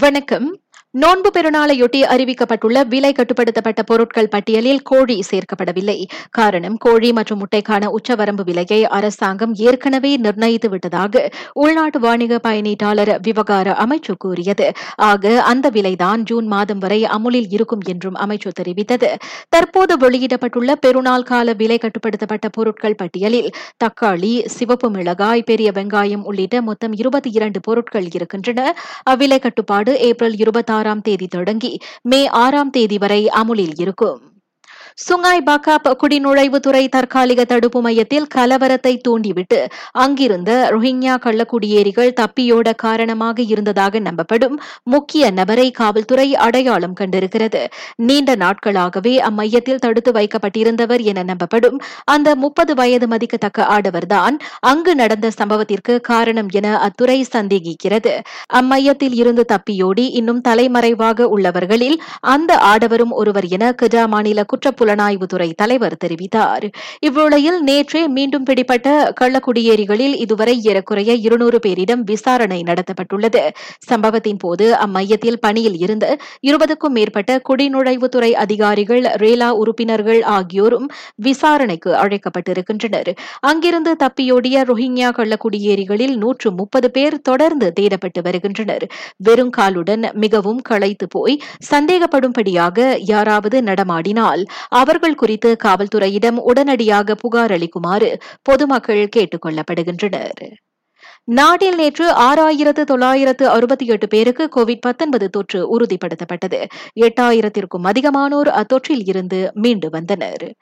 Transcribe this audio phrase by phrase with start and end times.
[0.00, 0.60] வணக்கம்.
[0.94, 6.04] நோன்பு பெருநாளையொட்டி அறிவிக்கப்பட்டுள்ள விலை கட்டுப்படுத்தப்பட்ட பொருட்கள் பட்டியலில் கோழி சேர்க்கப்படவில்லை.
[6.30, 11.22] காரணம் கோழி மற்றும் முட்டைக்கான உச்சவரம்பு விலையை அரசாங்கம் ஏற்கனவே நிர்ணயித்து விட்டதாக
[11.52, 14.72] உள்நாட்டு வாணிக பயணீட்டாளர் விவகார அமைச்சு கூறியது.
[14.96, 19.10] ஆக அந்த விலைதான் ஜூன் மாதம் வரை அமுலில் இருக்கும் என்றும் அமைச்சு தெரிவித்தது.
[19.48, 23.50] தற்போது வெளியிடப்பட்டுள்ள பெருநாள் கால விலை கட்டுப்படுத்தப்பட்ட பொருட்கள் பட்டியலில்
[23.84, 28.76] தக்காளி சிவப்பு மிளகாய் பெரிய வெங்காயம் உள்ளிட்ட மொத்தம் இருபத்தி இரண்டு பொருட்கள் இருக்கின்றன.
[29.10, 30.38] அவ்விலை கட்டுப்பாடு ஏப்ரல்
[30.82, 31.72] ஆறாம் தேதி தொடங்கி
[32.02, 34.20] மே ஆறாம் தேதி வரை அமுலில் இருக்கும்.
[34.98, 44.56] சுங்காய் பாக்காப் குடிநுழைவுத்துறை தற்காலிக தடுப்பு மையத்தில் கலவரத்தை தூண்டிவிட்டு அங்கிருந்த ரோஹிங்யா கள்ளக்குடியேறிகள் தப்பியோட காரணமாக இருந்ததாக நம்பப்படும்
[44.82, 47.62] முக்கிய நபரை காவல்துறை அடையாளம் கண்டிருக்கிறது.
[47.96, 56.00] நீண்ட நாட்களாகவே அம்மையத்தில் தடுத்து வைக்கப்பட்டிருந்தவர் என நம்பப்படும் அந்த முப்பது வயது மதிக்கத்தக்க ஆடவர்தான் அங்கு நடந்த சம்பவத்திற்கு
[56.00, 58.14] காரணம் என அத்துறை சந்தேகிக்கிறது.
[58.46, 65.98] அம்மையத்தில் இருந்து தப்பியோடி இன்னும் தலைமறைவாக உள்ளவர்களில் அந்த ஆடவரும் ஒருவர் என கஜா மாநில குற்றப்பு புலனாய்வுத்துறை தலைவர்
[66.04, 66.66] தெரிவித்தார்.
[67.06, 68.88] இவ்வேளையில் நேற்றே மீண்டும் பிடிப்பட்ட
[69.20, 73.42] கள்ளக்குடியேறிகளில் இதுவரை ஏறக்குறைய இருநூறு பேரிடம் விசாரணை நடத்தப்பட்டுள்ளது.
[73.86, 76.06] சம்பவத்தின் போது அம்மையத்தில் பணியில் இருந்த
[76.46, 83.10] இருபதுக்கும் மேற்பட்ட குடிநுழைவுத்துறை அதிகாரிகள் ரேலா உறுப்பினர்கள் ஆகியோரும் விசாரணைக்கு அழைக்கப்பட்டிருக்கின்றனர்.
[83.40, 88.86] அங்கிருந்து தப்பியோடிய ரோஹிங்யா கள்ளக்குடியேறிகளில் நூற்று முப்பது பேர் தொடர்ந்து தேடப்பட்டு வருகின்றனர்.
[89.16, 91.36] வெறும் காலுடன் மிகவும் களைத்து போய்
[91.70, 94.42] சந்தேகப்படும்படியாக யாராவது நடமாடினால்
[94.72, 100.52] அவர்கள் குறித்து காவல்துறையிடம் உடனடியாக புகார் அளிக்குமாறு பொதுமக்கள் கேட்டுக் கொள்ளப்படுகின்றனர்.
[101.24, 106.60] நாட்டில் நேற்று ஆறாயிரத்து தொள்ளாயிரத்து அறுபத்தி எட்டு பேருக்கு கோவிட் பத்தொன்பது தொற்று உறுதிப்படுத்தப்பட்டது.
[107.00, 110.54] எட்டாயிரத்திற்கும் அதிகமானோர் அத்தொற்றில் இருந்து மீண்டு வந்தனர்.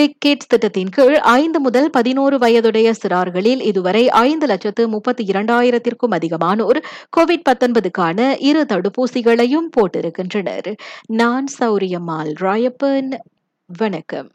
[0.00, 6.82] பிக் கிட்ஸ் திட்டத்தின் கீழ் ஐந்து முதல் பதினோரு வயதுடைய சிறார்களில் இதுவரை ஐந்து லட்சத்து முப்பத்தி இரண்டாயிரத்திற்கும் அதிகமானோர்
[7.16, 10.76] கோவிட் பத்தொன்பதுக்கான இரு தடுப்பூசிகளையும் போட்டிருக்கின்றனர்.
[11.06, 13.18] நான் சௌரியம்மாள் ராயப்பன்.
[13.78, 14.30] வணக்கம்.